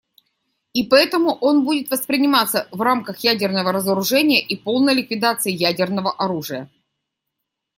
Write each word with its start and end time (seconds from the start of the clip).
И 0.73 0.81
поэтому 0.85 1.29
он 1.41 1.63
будет 1.63 1.91
восприниматься 1.91 2.67
в 2.71 2.81
рамках 2.81 3.19
ядерного 3.19 3.71
разоружения 3.71 4.41
и 4.43 4.55
полной 4.55 4.95
ликвидации 4.95 5.51
ядерного 5.51 6.11
оружия. 6.11 6.71